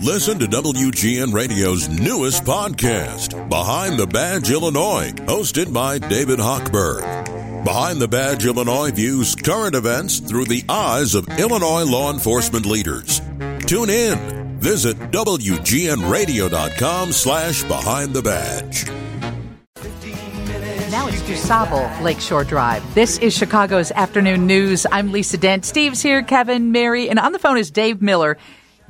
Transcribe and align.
Listen 0.00 0.38
to 0.38 0.46
WGN 0.46 1.32
Radio's 1.32 1.88
newest 1.88 2.44
podcast, 2.44 3.48
Behind 3.48 3.98
the 3.98 4.06
Badge 4.06 4.50
Illinois, 4.50 5.12
hosted 5.26 5.72
by 5.72 5.98
David 5.98 6.38
Hochberg. 6.38 7.64
Behind 7.64 8.00
the 8.00 8.08
Badge 8.08 8.44
Illinois 8.46 8.90
views 8.90 9.34
current 9.36 9.74
events 9.76 10.18
through 10.18 10.46
the 10.46 10.64
eyes 10.68 11.14
of 11.14 11.28
Illinois 11.38 11.84
law 11.84 12.12
enforcement 12.12 12.66
leaders. 12.66 13.20
Tune 13.66 13.90
in. 13.90 14.58
Visit 14.58 14.96
WGNRadio.com 15.12 17.12
slash 17.12 17.62
Behind 17.64 18.12
the 18.12 18.22
Badge. 18.22 18.86
Now 20.90 21.06
it's 21.08 21.22
DuSable 21.22 22.00
Lakeshore 22.02 22.44
Drive. 22.44 22.94
This 22.94 23.18
is 23.18 23.32
Chicago's 23.32 23.90
Afternoon 23.92 24.46
News. 24.46 24.84
I'm 24.90 25.10
Lisa 25.10 25.38
Dent. 25.38 25.64
Steve's 25.64 26.02
here, 26.02 26.22
Kevin, 26.22 26.70
Mary, 26.72 27.08
and 27.08 27.18
on 27.18 27.32
the 27.32 27.38
phone 27.38 27.56
is 27.56 27.70
Dave 27.70 28.02
Miller. 28.02 28.36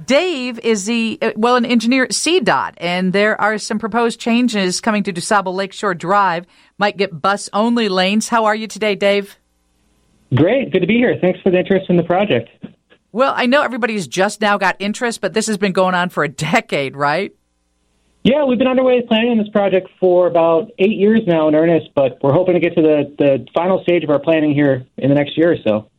Dave 0.05 0.59
is 0.61 0.87
the, 0.87 1.19
uh, 1.23 1.33
well, 1.37 1.57
an 1.57 1.65
engineer 1.65 2.05
at 2.05 2.11
CDOT, 2.11 2.75
and 2.79 3.13
there 3.13 3.41
are 3.41 3.59
some 3.59 3.79
proposed 3.79 4.19
changes 4.19 4.81
coming 4.81 5.03
to 5.05 5.13
DuSable 5.13 5.55
Lakeshore 5.55 5.95
Drive. 5.95 6.47
Might 6.79 6.97
get 6.97 7.21
bus 7.21 7.49
only 7.53 7.89
lanes. 7.89 8.29
How 8.29 8.45
are 8.47 8.55
you 8.55 8.67
today, 8.67 8.95
Dave? 8.95 9.39
Great. 10.35 10.73
Good 10.73 10.81
to 10.81 10.87
be 10.87 10.97
here. 10.97 11.17
Thanks 11.21 11.41
for 11.41 11.51
the 11.51 11.59
interest 11.59 11.91
in 11.91 11.97
the 11.97 12.03
project. 12.03 12.49
Well, 13.13 13.35
I 13.37 13.47
know 13.47 13.63
everybody's 13.63 14.07
just 14.07 14.41
now 14.41 14.57
got 14.57 14.77
interest, 14.79 15.21
but 15.21 15.35
this 15.35 15.47
has 15.47 15.59
been 15.59 15.73
going 15.73 15.95
on 15.95 16.09
for 16.09 16.25
a 16.25 16.29
decade, 16.29 16.97
right? 16.97 17.33
Yeah, 18.25 18.45
we've 18.45 18.59
been 18.59 18.69
underway 18.69 19.03
planning 19.03 19.37
this 19.39 19.49
project 19.49 19.89
for 19.99 20.29
about 20.29 20.71
eight 20.79 20.97
years 20.97 21.23
now 21.27 21.49
in 21.49 21.57
earnest, 21.57 21.89
but 21.95 22.23
we're 22.23 22.33
hoping 22.33 22.55
to 22.55 22.61
get 22.61 22.75
to 22.77 22.83
the, 22.83 23.15
the 23.19 23.47
final 23.53 23.83
stage 23.83 24.05
of 24.05 24.11
our 24.11 24.21
planning 24.21 24.55
here 24.55 24.87
in 24.97 25.09
the 25.09 25.15
next 25.17 25.37
year 25.37 25.53
or 25.53 25.57
so. 25.67 25.91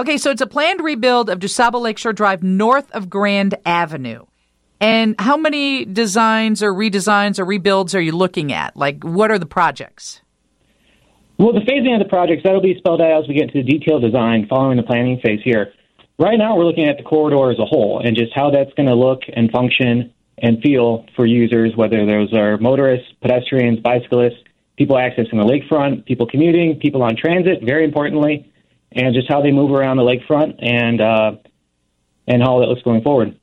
Okay, 0.00 0.16
so 0.16 0.30
it's 0.30 0.40
a 0.40 0.46
planned 0.46 0.80
rebuild 0.80 1.28
of 1.28 1.40
DuSable 1.40 1.82
Lakeshore 1.82 2.14
Drive 2.14 2.42
north 2.42 2.90
of 2.92 3.10
Grand 3.10 3.56
Avenue. 3.66 4.24
And 4.80 5.14
how 5.18 5.36
many 5.36 5.84
designs 5.84 6.62
or 6.62 6.72
redesigns 6.72 7.38
or 7.38 7.44
rebuilds 7.44 7.94
are 7.94 8.00
you 8.00 8.12
looking 8.12 8.50
at? 8.50 8.74
Like, 8.74 9.04
what 9.04 9.30
are 9.30 9.38
the 9.38 9.44
projects? 9.44 10.22
Well, 11.36 11.52
the 11.52 11.60
phasing 11.60 11.92
of 11.92 11.98
the 12.02 12.08
projects, 12.08 12.44
that'll 12.44 12.62
be 12.62 12.76
spelled 12.78 13.02
out 13.02 13.24
as 13.24 13.28
we 13.28 13.34
get 13.34 13.54
into 13.54 13.62
the 13.62 13.78
detailed 13.78 14.00
design 14.00 14.46
following 14.48 14.78
the 14.78 14.84
planning 14.84 15.20
phase 15.22 15.40
here. 15.44 15.74
Right 16.18 16.38
now, 16.38 16.56
we're 16.56 16.64
looking 16.64 16.88
at 16.88 16.96
the 16.96 17.02
corridor 17.02 17.50
as 17.50 17.58
a 17.58 17.66
whole 17.66 18.00
and 18.02 18.16
just 18.16 18.32
how 18.34 18.50
that's 18.50 18.72
going 18.78 18.88
to 18.88 18.94
look 18.94 19.20
and 19.30 19.50
function 19.50 20.14
and 20.38 20.62
feel 20.62 21.04
for 21.14 21.26
users, 21.26 21.76
whether 21.76 22.06
those 22.06 22.32
are 22.32 22.56
motorists, 22.56 23.12
pedestrians, 23.20 23.80
bicyclists, 23.80 24.38
people 24.78 24.96
accessing 24.96 25.32
the 25.32 25.44
lakefront, 25.44 26.06
people 26.06 26.26
commuting, 26.26 26.80
people 26.80 27.02
on 27.02 27.16
transit, 27.16 27.62
very 27.62 27.84
importantly, 27.84 28.49
and 28.92 29.14
just 29.14 29.28
how 29.28 29.40
they 29.40 29.50
move 29.50 29.70
around 29.72 29.96
the 29.96 30.02
lakefront 30.02 30.56
and 30.64 31.00
uh, 31.00 31.32
and 32.26 32.42
how 32.42 32.60
that 32.60 32.66
looks 32.66 32.82
going 32.82 33.02
forward. 33.02 33.38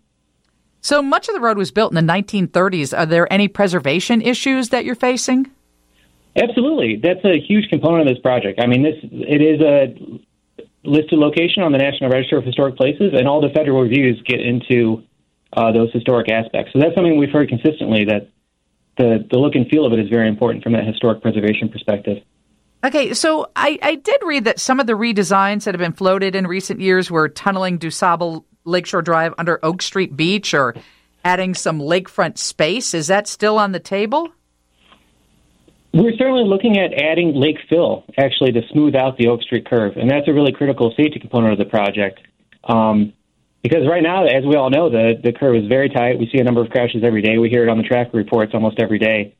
So 0.81 1.01
much 1.01 1.27
of 1.27 1.35
the 1.35 1.41
road 1.41 1.57
was 1.57 1.71
built 1.71 1.91
in 1.91 1.95
the 1.95 2.13
1930s. 2.13 2.97
Are 2.97 3.05
there 3.05 3.31
any 3.31 3.47
preservation 3.47 4.21
issues 4.21 4.69
that 4.69 4.85
you're 4.85 4.95
facing? 4.95 5.51
Absolutely, 6.35 6.97
that's 6.97 7.25
a 7.25 7.39
huge 7.39 7.67
component 7.69 8.07
of 8.07 8.15
this 8.15 8.21
project. 8.21 8.59
I 8.61 8.67
mean, 8.67 8.83
this 8.83 8.95
it 9.03 9.41
is 9.41 9.59
a 9.61 10.19
listed 10.83 11.19
location 11.19 11.63
on 11.63 11.71
the 11.71 11.77
National 11.77 12.09
Register 12.09 12.37
of 12.37 12.45
Historic 12.45 12.75
Places, 12.77 13.13
and 13.13 13.27
all 13.27 13.41
the 13.41 13.49
federal 13.49 13.81
reviews 13.81 14.21
get 14.25 14.39
into 14.39 15.03
uh, 15.53 15.71
those 15.71 15.91
historic 15.91 16.29
aspects. 16.29 16.73
So 16.73 16.79
that's 16.79 16.93
something 16.93 17.17
we've 17.17 17.31
heard 17.31 17.49
consistently 17.49 18.05
that 18.05 18.29
the 18.97 19.25
the 19.29 19.37
look 19.37 19.55
and 19.55 19.67
feel 19.67 19.85
of 19.85 19.93
it 19.93 19.99
is 19.99 20.09
very 20.09 20.27
important 20.27 20.63
from 20.63 20.73
that 20.73 20.85
historic 20.85 21.21
preservation 21.21 21.69
perspective. 21.69 22.23
Okay, 22.87 23.13
so 23.13 23.51
I, 23.53 23.77
I 23.81 23.95
did 23.95 24.21
read 24.25 24.45
that 24.45 24.61
some 24.61 24.79
of 24.79 24.87
the 24.87 24.93
redesigns 24.93 25.65
that 25.65 25.75
have 25.75 25.79
been 25.79 25.91
floated 25.91 26.35
in 26.35 26.47
recent 26.47 26.79
years 26.79 27.11
were 27.11 27.27
tunneling 27.27 27.79
DuSable 27.79 28.45
Lakeshore 28.63 29.01
Drive 29.01 29.33
under 29.37 29.59
Oak 29.61 29.81
Street 29.81 30.15
Beach 30.15 30.53
or 30.53 30.73
adding 31.25 31.53
some 31.53 31.81
lakefront 31.81 32.37
space. 32.37 32.93
Is 32.93 33.07
that 33.07 33.27
still 33.27 33.57
on 33.57 33.73
the 33.73 33.81
table? 33.81 34.29
We're 35.93 36.15
certainly 36.17 36.45
looking 36.45 36.77
at 36.77 36.93
adding 36.93 37.35
lake 37.35 37.57
fill, 37.69 38.05
actually, 38.17 38.53
to 38.53 38.61
smooth 38.71 38.95
out 38.95 39.17
the 39.17 39.27
Oak 39.27 39.41
Street 39.41 39.67
curve, 39.69 39.97
and 39.97 40.09
that's 40.09 40.29
a 40.29 40.31
really 40.31 40.53
critical 40.53 40.93
safety 40.95 41.19
component 41.19 41.51
of 41.51 41.59
the 41.59 41.65
project. 41.65 42.21
Um, 42.63 43.11
because 43.63 43.85
right 43.85 44.03
now, 44.03 44.23
as 44.27 44.45
we 44.45 44.55
all 44.55 44.69
know, 44.69 44.89
the, 44.89 45.19
the 45.21 45.33
curve 45.33 45.57
is 45.57 45.67
very 45.67 45.89
tight. 45.89 46.19
We 46.19 46.29
see 46.31 46.39
a 46.39 46.43
number 46.45 46.61
of 46.61 46.69
crashes 46.69 47.03
every 47.03 47.21
day. 47.21 47.37
We 47.37 47.49
hear 47.49 47.63
it 47.63 47.69
on 47.69 47.77
the 47.77 47.83
track 47.83 48.13
reports 48.13 48.53
almost 48.53 48.79
every 48.79 48.99
day 48.99 49.35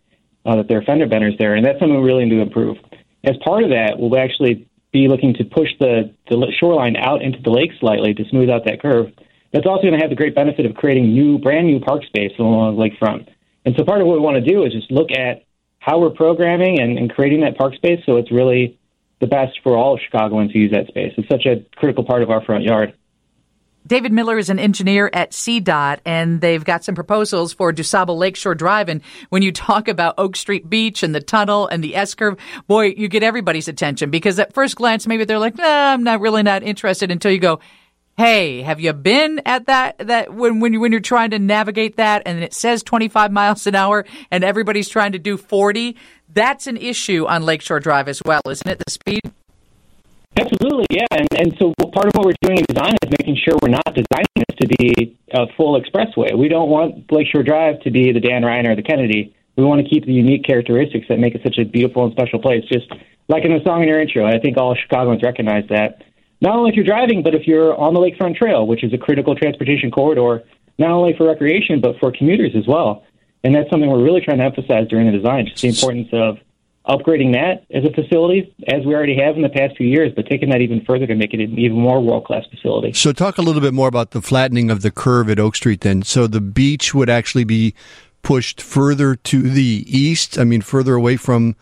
uh, 0.46 0.58
that 0.58 0.68
there 0.68 0.80
are 0.80 0.84
fender 0.84 1.08
benders 1.08 1.36
there, 1.40 1.56
and 1.56 1.66
that's 1.66 1.80
something 1.80 1.96
we 1.96 2.06
really 2.06 2.26
need 2.26 2.36
to 2.36 2.42
improve. 2.42 2.76
As 3.24 3.36
part 3.44 3.64
of 3.64 3.70
that, 3.70 3.96
we'll 3.98 4.18
actually 4.18 4.68
be 4.92 5.08
looking 5.08 5.34
to 5.36 5.44
push 5.44 5.70
the, 5.80 6.14
the 6.30 6.54
shoreline 6.60 6.96
out 6.96 7.22
into 7.22 7.42
the 7.42 7.50
lake 7.50 7.72
slightly 7.80 8.14
to 8.14 8.24
smooth 8.30 8.50
out 8.50 8.66
that 8.66 8.82
curve. 8.82 9.12
That's 9.52 9.66
also 9.66 9.84
going 9.84 9.94
to 9.94 10.00
have 10.00 10.10
the 10.10 10.16
great 10.16 10.36
benefit 10.36 10.66
of 10.66 10.76
creating 10.76 11.14
new, 11.14 11.38
brand 11.38 11.68
new 11.68 11.80
park 11.80 12.04
space 12.04 12.32
along 12.40 12.76
the 12.76 12.82
lakefront. 12.82 13.28
And 13.66 13.76
so 13.78 13.84
part 13.84 14.02
of 14.02 14.08
what 14.08 14.14
we 14.14 14.20
want 14.20 14.36
to 14.36 14.42
do 14.42 14.64
is 14.64 14.74
just 14.74 14.92
look 14.92 15.12
at 15.12 15.44
how 15.80 16.00
we're 16.00 16.10
programming 16.10 16.80
and, 16.80 16.98
and 16.98 17.14
creating 17.14 17.42
that 17.42 17.58
park 17.58 17.74
space 17.76 18.02
so 18.06 18.18
it's 18.18 18.32
really 18.32 18.78
the 19.20 19.28
best 19.28 19.60
for 19.64 19.76
all 19.76 19.98
Chicagoans 19.98 20.52
to 20.52 20.58
use 20.58 20.72
that 20.72 20.88
space. 20.88 21.14
It's 21.18 21.30
such 21.30 21.46
a 21.46 21.66
critical 21.76 22.04
part 22.04 22.22
of 22.22 22.30
our 22.30 22.44
front 22.44 22.64
yard. 22.64 22.94
David 23.88 24.12
Miller 24.12 24.38
is 24.38 24.50
an 24.50 24.60
engineer 24.60 25.10
at 25.14 25.32
CDOT, 25.32 26.00
and 26.06 26.42
they've 26.42 26.64
got 26.64 26.84
some 26.84 26.94
proposals 26.94 27.54
for 27.54 27.72
DuSable 27.72 28.18
Lakeshore 28.18 28.56
Drive. 28.56 28.90
And 28.90 29.02
when 29.30 29.42
you 29.42 29.52
talk 29.52 29.88
about 29.88 30.16
Oak 30.18 30.36
Street 30.36 30.70
Beach 30.70 31.04
and 31.04 31.16
the 31.16 31.22
tunnel 31.22 31.68
and 31.68 31.84
the 31.84 31.96
S 31.96 32.14
curve, 32.14 32.38
boy, 32.68 32.94
you 32.98 33.08
get 33.08 33.24
everybody's 33.24 33.68
attention 33.68 34.10
because 34.10 34.38
at 34.40 34.54
first 34.54 34.76
glance, 34.76 35.08
maybe 35.08 35.24
they're 35.24 35.40
like, 35.40 35.58
nah, 35.58 35.94
I'm 35.94 36.04
not 36.04 36.20
really 36.20 36.44
not 36.44 36.64
interested 36.64 37.12
until 37.12 37.32
you 37.32 37.40
go, 37.40 37.60
hey, 38.18 38.64
have 38.64 38.80
you 38.80 38.92
been 38.94 39.42
at 39.46 39.68
that, 39.68 40.00
that 40.00 40.34
when, 40.34 40.60
when 40.60 40.74
you, 40.74 40.80
when 40.80 40.92
you're 40.92 41.00
trying 41.00 41.30
to 41.30 41.40
navigate 41.40 41.98
that 41.98 42.24
and 42.26 42.44
it 42.44 42.54
says 42.54 42.82
25 42.84 43.32
miles 43.32 43.68
an 43.68 43.76
hour 43.76 44.06
and 44.32 44.44
everybody's 44.44 44.90
trying 44.90 45.12
to 45.14 45.20
do 45.20 45.38
40? 45.38 45.96
That's 46.34 46.68
an 46.68 46.78
issue 46.78 47.26
on 47.28 47.44
Lakeshore 47.44 47.80
Drive 47.80 48.08
as 48.08 48.22
well, 48.26 48.42
isn't 48.50 48.68
it? 48.68 48.80
The 48.80 48.92
speed? 48.92 49.22
Absolutely, 50.40 50.86
yeah. 50.92 51.06
And, 51.12 51.28
and 51.36 51.56
so 51.58 51.74
part 51.92 52.06
of 52.06 52.14
what 52.16 52.26
we're 52.26 52.34
doing 52.42 52.60
in 52.60 52.66
design 52.70 52.94
is 53.04 53.10
making 53.10 53.38
sure 53.44 53.58
we're 53.62 53.70
not 53.70 53.86
designing 53.88 54.36
this 54.36 54.58
to 54.62 54.68
be 54.68 55.18
a 55.34 55.48
full 55.58 55.82
expressway. 55.82 56.38
We 56.38 56.48
don't 56.48 56.70
want 56.70 57.12
Lakeshore 57.12 57.44
Drive 57.44 57.82
to 57.82 57.92
be 57.92 58.12
the 58.12 58.20
Dan 58.20 58.44
Ryan 58.46 58.68
or 58.68 58.76
the 58.76 58.84
Kennedy. 58.84 59.36
We 59.56 59.64
want 59.64 59.82
to 59.82 59.90
keep 59.90 60.06
the 60.06 60.14
unique 60.14 60.44
characteristics 60.46 61.08
that 61.10 61.18
make 61.18 61.34
it 61.34 61.42
such 61.44 61.58
a 61.58 61.66
beautiful 61.66 62.04
and 62.06 62.12
special 62.14 62.40
place. 62.40 62.64
Just 62.72 62.88
like 63.28 63.46
in 63.46 63.52
the 63.52 63.64
song 63.64 63.82
in 63.82 63.88
your 63.88 64.00
intro, 64.00 64.26
I 64.26 64.38
think 64.40 64.58
all 64.58 64.76
Chicagoans 64.76 65.24
recognize 65.24 65.68
that. 65.70 66.04
Not 66.40 66.56
only 66.56 66.70
if 66.70 66.76
you're 66.76 66.86
driving, 66.86 67.24
but 67.24 67.34
if 67.34 67.48
you're 67.48 67.76
on 67.76 67.96
the 67.96 68.00
Lakefront 68.00 68.36
Trail, 68.36 68.68
which 68.68 68.84
is 68.84 68.94
a 68.94 68.98
critical 68.98 69.34
transportation 69.34 69.90
corridor, 69.90 70.44
not 70.78 70.92
only 70.92 71.16
for 71.18 71.26
recreation, 71.26 71.82
but 71.82 71.98
for 72.00 72.12
commuters 72.12 72.52
as 72.56 72.68
well. 72.68 73.04
And 73.44 73.56
that's 73.56 73.70
something 73.72 73.90
we're 73.90 74.04
really 74.04 74.22
trying 74.22 74.38
to 74.38 74.44
emphasize 74.44 74.88
during 74.88 75.08
the 75.08 75.18
design, 75.18 75.48
just 75.48 75.62
the 75.64 75.70
importance 75.70 76.10
of 76.14 76.38
upgrading 76.88 77.34
that 77.34 77.66
as 77.76 77.84
a 77.84 77.92
facility, 77.94 78.54
as 78.68 78.86
we 78.86 78.96
already 78.96 79.18
have 79.18 79.36
in 79.36 79.42
the 79.42 79.50
past 79.50 79.76
few 79.78 79.88
years, 79.88 80.12
but 80.16 80.28
taking 80.28 80.50
that 80.50 80.62
even 80.62 80.84
further 80.86 81.06
to 81.08 81.16
make 81.16 81.34
it 81.34 81.40
an 81.40 81.58
even 81.58 81.78
more 81.78 82.02
world 82.02 82.26
class 82.26 82.46
facility. 82.50 82.94
So, 82.94 83.12
talk 83.12 83.38
a 83.38 83.42
little 83.42 83.62
bit 83.62 83.74
more 83.74 83.88
about 83.88 84.12
the 84.12 84.22
flattening 84.22 84.70
of 84.70 84.82
the 84.82 84.92
curve 84.92 85.30
at 85.30 85.40
Oak 85.40 85.56
Street 85.56 85.82
then. 85.82 86.04
So, 86.04 86.28
the 86.28 86.42
beach 86.42 86.94
would 86.94 87.10
actually 87.10 87.44
be 87.44 87.74
pushed 88.22 88.62
further 88.62 89.16
to 89.16 89.42
the 89.42 89.86
east, 89.88 90.38
I 90.38 90.44
mean, 90.44 90.62
further 90.62 90.96
away 90.96 91.18
from 91.18 91.56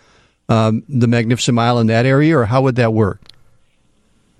um, 0.49 0.83
the 0.87 1.07
Magnificent 1.07 1.55
Mile 1.55 1.79
in 1.79 1.87
that 1.87 2.05
area, 2.05 2.37
or 2.37 2.45
how 2.45 2.61
would 2.61 2.75
that 2.75 2.93
work? 2.93 3.21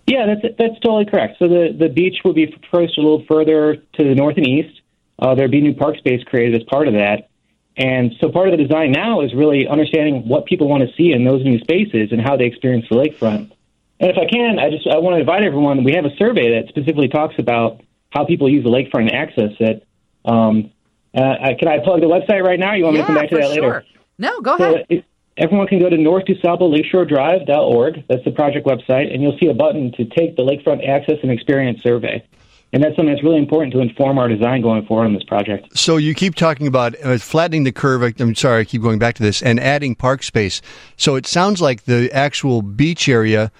Yeah, 0.07 0.28
that's 0.28 0.56
that's 0.57 0.79
totally 0.81 1.06
correct. 1.06 1.40
So 1.40 1.47
the, 1.47 1.75
the 1.78 1.90
beach 1.90 2.17
would 2.23 2.35
be 2.35 2.47
pushed 2.72 2.97
a 2.97 3.02
little 3.02 3.25
further 3.28 3.75
to 3.75 4.03
the 4.03 4.13
north 4.13 4.38
and 4.38 4.47
east. 4.47 4.81
Uh, 5.17 5.34
there'd 5.34 5.50
be 5.50 5.62
new 5.62 5.73
park 5.73 5.97
space 5.97 6.23
created 6.23 6.62
as 6.62 6.63
part 6.67 6.88
of 6.88 6.94
that. 6.94 7.29
And 7.77 8.13
so 8.21 8.29
part 8.29 8.47
of 8.47 8.57
the 8.57 8.63
design 8.63 8.91
now 8.91 9.21
is 9.21 9.33
really 9.33 9.67
understanding 9.67 10.27
what 10.27 10.45
people 10.45 10.69
want 10.69 10.87
to 10.87 10.95
see 10.95 11.11
in 11.11 11.25
those 11.25 11.43
new 11.43 11.59
spaces 11.59 12.11
and 12.11 12.21
how 12.21 12.37
they 12.37 12.45
experience 12.45 12.85
the 12.89 12.95
lakefront. 12.95 13.51
And 13.99 14.11
if 14.11 14.17
I 14.17 14.25
can, 14.25 14.59
I 14.59 14.69
just 14.69 14.87
I 14.87 14.97
want 14.97 15.15
to 15.15 15.19
invite 15.19 15.43
everyone. 15.43 15.83
We 15.83 15.91
have 15.93 16.05
a 16.05 16.15
survey 16.17 16.59
that 16.59 16.69
specifically 16.69 17.09
talks 17.09 17.35
about 17.37 17.81
how 18.11 18.25
people 18.25 18.49
use 18.49 18.63
the 18.63 18.69
lakefront 18.69 19.11
and 19.11 19.13
access 19.13 19.51
it. 19.59 19.85
Um, 20.23 20.71
uh, 21.13 21.35
can 21.59 21.67
I 21.67 21.79
plug 21.79 21.99
the 22.01 22.07
website 22.07 22.43
right 22.43 22.59
now? 22.59 22.75
You 22.75 22.85
want 22.85 22.97
yeah, 22.97 23.03
me 23.03 23.07
to 23.07 23.09
come 23.13 23.16
back 23.16 23.29
to 23.29 23.35
that 23.35 23.53
sure. 23.53 23.63
later? 23.63 23.85
No, 24.17 24.41
go 24.41 24.57
so 24.57 24.73
ahead. 24.73 24.85
It, 24.89 25.05
everyone 25.37 25.67
can 25.67 25.79
go 25.79 25.89
to 25.89 25.97
northdusablelakeshoredrive.org. 25.97 28.05
That's 28.07 28.23
the 28.23 28.31
project 28.31 28.66
website, 28.66 29.13
and 29.13 29.21
you'll 29.21 29.37
see 29.37 29.47
a 29.47 29.53
button 29.53 29.91
to 29.93 30.05
take 30.05 30.35
the 30.35 30.43
lakefront 30.43 30.87
access 30.87 31.17
and 31.21 31.31
experience 31.31 31.83
survey. 31.83 32.25
And 32.73 32.84
that's 32.84 32.96
something 32.97 33.14
that's 33.14 33.23
really 33.23 33.38
important 33.38 33.72
to 33.73 33.79
inform 33.79 34.17
our 34.17 34.28
design 34.28 34.62
going 34.62 34.85
forward 34.85 35.06
on 35.06 35.14
this 35.14 35.23
project. 35.23 35.78
So 35.78 35.96
you 35.96 36.14
keep 36.14 36.35
talking 36.35 36.67
about 36.67 36.94
uh, 37.03 37.17
flattening 37.17 37.64
the 37.64 37.72
curve. 37.72 38.02
I'm 38.20 38.35
sorry, 38.35 38.62
I 38.62 38.64
keep 38.66 38.82
going 38.82 39.00
back 39.00 39.16
to 39.16 39.23
this, 39.23 39.41
and 39.41 39.59
adding 39.62 39.96
park 39.96 40.23
space. 40.23 40.62
So 40.97 41.16
it 41.16 41.26
sounds 41.26 41.62
like 41.62 41.85
the 41.85 42.12
actual 42.12 42.62
beach 42.62 43.08
area 43.08 43.52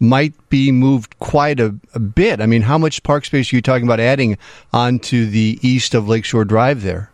might 0.00 0.32
be 0.48 0.72
moved 0.72 1.18
quite 1.18 1.60
a, 1.60 1.74
a 1.94 2.00
bit. 2.00 2.40
I 2.40 2.46
mean, 2.46 2.62
how 2.62 2.78
much 2.78 3.02
park 3.02 3.24
space 3.24 3.52
are 3.52 3.56
you 3.56 3.62
talking 3.62 3.84
about 3.84 4.00
adding 4.00 4.38
onto 4.72 5.26
the 5.26 5.58
east 5.60 5.94
of 5.94 6.08
Lakeshore 6.08 6.44
Drive 6.44 6.82
there? 6.82 7.10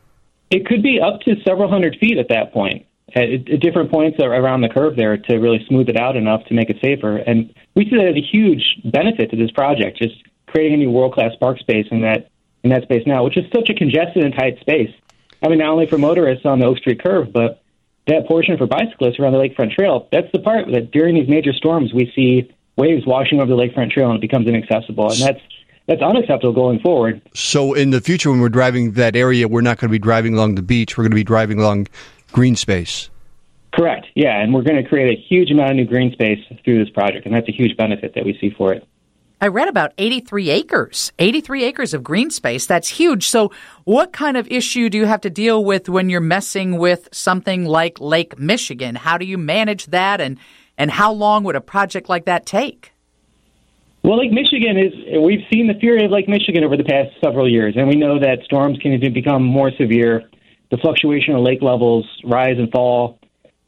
It 0.50 0.64
could 0.64 0.82
be 0.82 1.00
up 1.00 1.20
to 1.22 1.34
several 1.46 1.68
hundred 1.68 1.96
feet 2.00 2.18
at 2.18 2.28
that 2.28 2.52
point, 2.52 2.86
at, 3.14 3.24
at 3.24 3.60
different 3.60 3.90
points 3.90 4.18
around 4.22 4.62
the 4.62 4.68
curve 4.68 4.96
there 4.96 5.16
to 5.16 5.36
really 5.36 5.62
smooth 5.68 5.88
it 5.88 5.96
out 5.96 6.16
enough 6.16 6.44
to 6.46 6.54
make 6.54 6.70
it 6.70 6.76
safer. 6.80 7.16
And 7.16 7.52
we 7.74 7.84
see 7.84 7.96
that 7.96 8.06
as 8.06 8.16
a 8.16 8.22
huge 8.22 8.62
benefit 8.84 9.30
to 9.32 9.36
this 9.36 9.50
project, 9.50 9.98
just 9.98 10.14
creating 10.48 10.74
a 10.74 10.76
new 10.78 10.90
world 10.90 11.14
class 11.14 11.32
park 11.40 11.58
space 11.58 11.86
in 11.90 12.02
that 12.02 12.30
in 12.64 12.70
that 12.70 12.82
space 12.82 13.06
now, 13.06 13.24
which 13.24 13.36
is 13.36 13.44
such 13.54 13.70
a 13.70 13.74
congested 13.74 14.24
and 14.24 14.34
tight 14.34 14.58
space. 14.60 14.90
I 15.42 15.48
mean, 15.48 15.58
not 15.58 15.68
only 15.68 15.86
for 15.86 15.98
motorists 15.98 16.44
on 16.44 16.58
the 16.58 16.66
Oak 16.66 16.78
Street 16.78 17.02
curve, 17.02 17.32
but 17.32 17.62
that 18.08 18.26
portion 18.26 18.56
for 18.56 18.66
bicyclists 18.66 19.18
around 19.20 19.32
the 19.34 19.38
Lakefront 19.38 19.72
Trail. 19.72 20.08
That's 20.10 20.30
the 20.32 20.40
part 20.40 20.66
that 20.72 20.90
during 20.90 21.14
these 21.14 21.28
major 21.28 21.52
storms 21.52 21.92
we 21.92 22.10
see 22.14 22.52
waves 22.76 23.06
washing 23.06 23.40
over 23.40 23.48
the 23.48 23.56
Lakefront 23.56 23.92
Trail 23.92 24.08
and 24.08 24.16
it 24.16 24.20
becomes 24.20 24.46
inaccessible, 24.46 25.10
and 25.10 25.20
that's 25.20 25.40
that's 25.86 26.02
unacceptable 26.02 26.52
going 26.52 26.80
forward. 26.80 27.22
So, 27.34 27.72
in 27.72 27.90
the 27.90 28.00
future, 28.00 28.30
when 28.30 28.40
we're 28.40 28.50
driving 28.50 28.92
that 28.92 29.16
area, 29.16 29.48
we're 29.48 29.62
not 29.62 29.78
going 29.78 29.88
to 29.88 29.92
be 29.92 29.98
driving 29.98 30.34
along 30.34 30.56
the 30.56 30.62
beach. 30.62 30.98
We're 30.98 31.04
going 31.04 31.12
to 31.12 31.16
be 31.16 31.24
driving 31.24 31.58
along 31.58 31.88
green 32.30 32.56
space. 32.56 33.08
Correct. 33.72 34.06
Yeah, 34.14 34.40
and 34.40 34.52
we're 34.52 34.62
going 34.62 34.82
to 34.82 34.88
create 34.88 35.18
a 35.18 35.20
huge 35.20 35.50
amount 35.50 35.70
of 35.70 35.76
new 35.76 35.86
green 35.86 36.12
space 36.12 36.40
through 36.64 36.84
this 36.84 36.92
project, 36.92 37.26
and 37.26 37.34
that's 37.34 37.48
a 37.48 37.52
huge 37.52 37.76
benefit 37.76 38.14
that 38.14 38.24
we 38.24 38.36
see 38.38 38.50
for 38.50 38.72
it. 38.72 38.86
I 39.40 39.46
read 39.46 39.68
about 39.68 39.92
83 39.98 40.50
acres, 40.50 41.12
83 41.18 41.64
acres 41.64 41.94
of 41.94 42.02
green 42.02 42.30
space. 42.30 42.66
That's 42.66 42.88
huge. 42.88 43.28
So, 43.28 43.52
what 43.84 44.12
kind 44.12 44.36
of 44.36 44.48
issue 44.48 44.90
do 44.90 44.98
you 44.98 45.06
have 45.06 45.20
to 45.20 45.30
deal 45.30 45.64
with 45.64 45.88
when 45.88 46.10
you're 46.10 46.20
messing 46.20 46.78
with 46.78 47.08
something 47.12 47.64
like 47.64 48.00
Lake 48.00 48.38
Michigan? 48.38 48.96
How 48.96 49.16
do 49.16 49.24
you 49.24 49.38
manage 49.38 49.86
that, 49.86 50.20
and 50.20 50.38
and 50.76 50.90
how 50.90 51.12
long 51.12 51.44
would 51.44 51.54
a 51.54 51.60
project 51.60 52.08
like 52.08 52.24
that 52.24 52.46
take? 52.46 52.92
Well, 54.02 54.18
Lake 54.18 54.32
Michigan 54.32 54.78
is, 54.78 54.92
we've 55.20 55.44
seen 55.52 55.66
the 55.66 55.74
fury 55.74 56.04
of 56.04 56.10
Lake 56.10 56.28
Michigan 56.28 56.64
over 56.64 56.76
the 56.76 56.84
past 56.84 57.10
several 57.22 57.50
years, 57.50 57.74
and 57.76 57.88
we 57.88 57.96
know 57.96 58.18
that 58.20 58.38
storms 58.44 58.78
can 58.78 58.98
become 59.12 59.42
more 59.42 59.70
severe. 59.72 60.28
The 60.70 60.78
fluctuation 60.78 61.34
of 61.34 61.42
lake 61.42 61.62
levels 61.62 62.06
rise 62.24 62.58
and 62.58 62.70
fall 62.70 63.18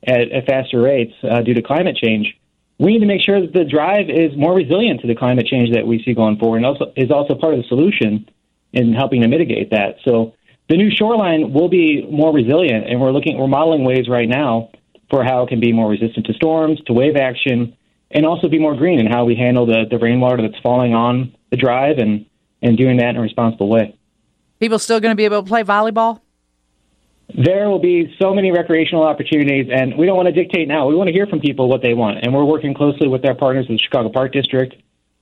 at, 0.06 0.30
at 0.32 0.46
faster 0.46 0.80
rates 0.80 1.12
uh, 1.28 1.42
due 1.42 1.54
to 1.54 1.62
climate 1.62 1.96
change. 1.96 2.39
We 2.80 2.92
need 2.94 3.00
to 3.00 3.06
make 3.06 3.20
sure 3.20 3.38
that 3.42 3.52
the 3.52 3.64
drive 3.64 4.08
is 4.08 4.34
more 4.38 4.54
resilient 4.54 5.02
to 5.02 5.06
the 5.06 5.14
climate 5.14 5.46
change 5.46 5.74
that 5.74 5.86
we 5.86 6.02
see 6.02 6.14
going 6.14 6.38
forward, 6.38 6.56
and 6.56 6.66
also 6.66 6.86
is 6.96 7.10
also 7.10 7.34
part 7.34 7.52
of 7.52 7.60
the 7.60 7.68
solution 7.68 8.26
in 8.72 8.94
helping 8.94 9.20
to 9.20 9.28
mitigate 9.28 9.68
that. 9.70 9.96
So 10.02 10.32
the 10.70 10.78
new 10.78 10.90
shoreline 10.90 11.52
will 11.52 11.68
be 11.68 12.06
more 12.10 12.32
resilient, 12.32 12.88
and 12.88 12.98
we're 12.98 13.12
looking, 13.12 13.36
we're 13.36 13.48
modeling 13.48 13.84
ways 13.84 14.08
right 14.08 14.28
now 14.28 14.70
for 15.10 15.22
how 15.22 15.42
it 15.42 15.50
can 15.50 15.60
be 15.60 15.74
more 15.74 15.90
resistant 15.90 16.24
to 16.26 16.32
storms, 16.32 16.80
to 16.86 16.94
wave 16.94 17.16
action, 17.16 17.76
and 18.12 18.24
also 18.24 18.48
be 18.48 18.58
more 18.58 18.74
green 18.74 18.98
in 18.98 19.06
how 19.06 19.26
we 19.26 19.34
handle 19.34 19.66
the, 19.66 19.84
the 19.90 19.98
rainwater 19.98 20.40
that's 20.40 20.60
falling 20.62 20.94
on 20.94 21.36
the 21.50 21.58
drive 21.58 21.98
and, 21.98 22.24
and 22.62 22.78
doing 22.78 22.96
that 22.96 23.10
in 23.10 23.16
a 23.16 23.20
responsible 23.20 23.68
way. 23.68 23.94
People 24.58 24.78
still 24.78 25.00
going 25.00 25.12
to 25.12 25.16
be 25.16 25.26
able 25.26 25.42
to 25.42 25.48
play 25.48 25.64
volleyball? 25.64 26.22
There 27.42 27.70
will 27.70 27.78
be 27.78 28.14
so 28.20 28.34
many 28.34 28.52
recreational 28.52 29.02
opportunities, 29.02 29.70
and 29.72 29.96
we 29.96 30.04
don't 30.04 30.16
want 30.16 30.26
to 30.26 30.32
dictate 30.32 30.68
now. 30.68 30.86
We 30.86 30.94
want 30.94 31.08
to 31.08 31.12
hear 31.12 31.26
from 31.26 31.40
people 31.40 31.68
what 31.68 31.80
they 31.80 31.94
want, 31.94 32.18
and 32.22 32.34
we're 32.34 32.44
working 32.44 32.74
closely 32.74 33.08
with 33.08 33.24
our 33.24 33.34
partners, 33.34 33.64
in 33.66 33.76
the 33.76 33.80
Chicago 33.80 34.10
Park 34.10 34.32
District, 34.32 34.74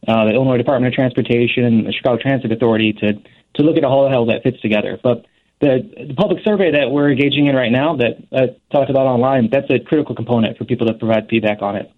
uh, 0.08 0.24
the 0.24 0.32
Illinois 0.32 0.56
Department 0.56 0.92
of 0.92 0.96
Transportation, 0.96 1.62
and 1.64 1.86
the 1.86 1.92
Chicago 1.92 2.20
Transit 2.20 2.50
Authority 2.50 2.92
to 2.94 3.12
to 3.54 3.62
look 3.62 3.76
at 3.76 3.84
a 3.84 3.88
whole 3.88 4.08
how 4.08 4.24
that 4.24 4.42
fits 4.42 4.60
together. 4.60 4.98
But 5.00 5.26
the, 5.60 6.06
the 6.08 6.14
public 6.14 6.42
survey 6.44 6.72
that 6.72 6.90
we're 6.90 7.10
engaging 7.10 7.46
in 7.46 7.54
right 7.54 7.72
now, 7.72 7.96
that 7.96 8.18
I 8.32 8.56
talked 8.72 8.90
about 8.90 9.06
online, 9.06 9.48
that's 9.50 9.70
a 9.70 9.78
critical 9.78 10.14
component 10.14 10.58
for 10.58 10.64
people 10.64 10.86
to 10.88 10.94
provide 10.94 11.28
feedback 11.28 11.62
on 11.62 11.76
it. 11.76 11.90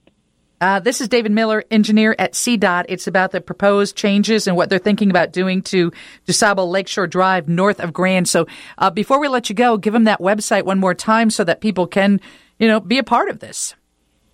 Uh, 0.61 0.79
this 0.79 1.01
is 1.01 1.09
David 1.09 1.33
Miller, 1.33 1.65
engineer 1.71 2.15
at 2.19 2.35
CDOT. 2.35 2.85
It's 2.91 3.07
about 3.07 3.31
the 3.33 3.41
proposed 3.41 3.97
changes 3.97 4.47
and 4.47 4.59
what 4.59 4.69
they're 4.69 4.79
thinking 4.79 5.09
about 5.09 5.33
doing 5.33 5.63
to 5.63 5.91
DuSable 6.27 6.71
Lakeshore 6.71 7.07
Drive 7.07 7.49
north 7.49 7.81
of 7.81 7.95
Grand. 7.95 8.29
So 8.29 8.47
uh, 8.77 8.91
before 8.91 9.19
we 9.21 9.29
let 9.29 9.49
you 9.49 9.55
go, 9.55 9.79
give 9.79 9.95
them 9.95 10.05
that 10.05 10.21
website 10.21 10.67
one 10.67 10.79
more 10.79 10.95
time 10.95 11.31
so 11.31 11.45
that 11.45 11.63
people 11.63 11.87
can, 11.87 12.21
you 12.59 12.69
know, 12.69 12.79
be 12.79 12.99
a 12.99 13.03
part 13.03 13.31
of 13.31 13.39
this. 13.39 13.75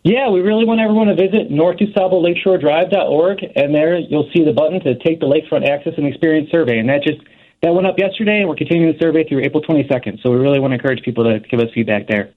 Yeah, 0.02 0.28
we 0.30 0.40
really 0.40 0.64
want 0.64 0.80
everyone 0.80 1.06
to 1.08 1.14
visit 1.14 1.50
northdusableLakeshoreDrive.org, 1.50 3.38
and 3.54 3.74
there 3.74 3.98
you'll 3.98 4.30
see 4.34 4.44
the 4.44 4.52
button 4.52 4.80
to 4.80 4.98
take 4.98 5.20
the 5.20 5.26
Lakefront 5.26 5.68
Access 5.68 5.94
and 5.96 6.06
Experience 6.06 6.50
Survey, 6.50 6.78
and 6.78 6.88
that 6.88 7.02
just 7.02 7.18
that 7.62 7.72
went 7.72 7.86
up 7.86 7.98
yesterday, 7.98 8.38
and 8.38 8.48
we're 8.48 8.56
continuing 8.56 8.92
the 8.92 8.98
survey 8.98 9.26
through 9.28 9.42
April 9.42 9.62
22nd. 9.62 10.22
So 10.22 10.30
we 10.30 10.36
really 10.36 10.60
want 10.60 10.72
to 10.72 10.76
encourage 10.76 11.02
people 11.02 11.24
to 11.24 11.40
give 11.40 11.58
us 11.58 11.68
feedback 11.74 12.06
there. 12.06 12.30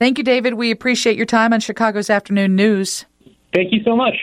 Thank 0.00 0.16
you, 0.16 0.24
David. 0.24 0.54
We 0.54 0.70
appreciate 0.70 1.16
your 1.16 1.26
time 1.26 1.52
on 1.52 1.60
Chicago's 1.60 2.08
Afternoon 2.08 2.56
News. 2.56 3.04
Thank 3.52 3.70
you 3.70 3.82
so 3.84 3.94
much. 3.94 4.14